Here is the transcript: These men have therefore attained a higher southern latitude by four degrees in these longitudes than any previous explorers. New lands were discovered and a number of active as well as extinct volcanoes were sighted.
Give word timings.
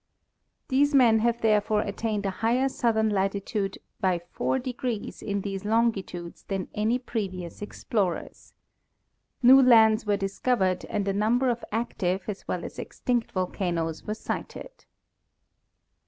These 0.69 0.95
men 0.95 1.19
have 1.19 1.41
therefore 1.41 1.81
attained 1.81 2.25
a 2.25 2.31
higher 2.31 2.67
southern 2.69 3.11
latitude 3.11 3.77
by 3.99 4.17
four 4.31 4.57
degrees 4.57 5.21
in 5.21 5.41
these 5.41 5.63
longitudes 5.63 6.41
than 6.45 6.69
any 6.73 6.97
previous 6.97 7.61
explorers. 7.61 8.55
New 9.43 9.61
lands 9.61 10.07
were 10.07 10.17
discovered 10.17 10.85
and 10.85 11.07
a 11.07 11.13
number 11.13 11.51
of 11.51 11.63
active 11.71 12.23
as 12.25 12.47
well 12.47 12.65
as 12.65 12.79
extinct 12.79 13.31
volcanoes 13.33 14.03
were 14.03 14.15
sighted. 14.15 14.85